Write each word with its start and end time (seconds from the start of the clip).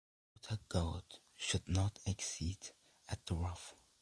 The 0.41 0.53
outer 0.55 0.63
coat 0.67 1.19
should 1.35 1.67
not 1.69 1.99
exceed 2.07 2.57
at 3.07 3.23
the 3.27 3.35
ruff. 3.35 3.75